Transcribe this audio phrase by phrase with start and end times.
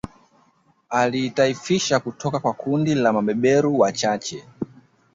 [0.89, 4.43] Aliitaifisha kutoka kwa kundi la mabeberu wachache